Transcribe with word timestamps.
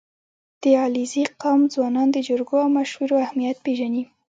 •د 0.61 0.63
علیزي 0.83 1.23
قوم 1.41 1.61
ځوانان 1.73 2.07
د 2.11 2.17
جرګو 2.27 2.55
او 2.63 2.69
مشورو 2.77 3.15
اهمیت 3.25 3.57
پېژني. 3.65 4.03